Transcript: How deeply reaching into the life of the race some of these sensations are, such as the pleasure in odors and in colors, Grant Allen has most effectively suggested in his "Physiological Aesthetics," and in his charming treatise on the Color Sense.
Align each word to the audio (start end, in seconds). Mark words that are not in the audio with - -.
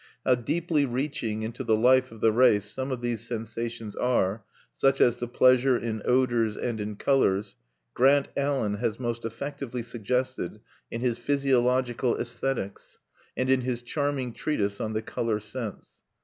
How 0.25 0.33
deeply 0.33 0.83
reaching 0.83 1.43
into 1.43 1.63
the 1.63 1.75
life 1.75 2.11
of 2.11 2.21
the 2.21 2.31
race 2.31 2.65
some 2.65 2.91
of 2.91 3.01
these 3.01 3.21
sensations 3.21 3.95
are, 3.95 4.43
such 4.75 4.99
as 4.99 5.17
the 5.17 5.27
pleasure 5.27 5.77
in 5.77 6.01
odors 6.05 6.57
and 6.57 6.81
in 6.81 6.95
colors, 6.95 7.55
Grant 7.93 8.27
Allen 8.35 8.77
has 8.77 8.99
most 8.99 9.25
effectively 9.25 9.83
suggested 9.83 10.59
in 10.89 11.01
his 11.01 11.19
"Physiological 11.19 12.17
Aesthetics," 12.19 12.97
and 13.37 13.47
in 13.47 13.61
his 13.61 13.83
charming 13.83 14.33
treatise 14.33 14.81
on 14.81 14.93
the 14.93 15.03
Color 15.03 15.39
Sense. 15.39 16.01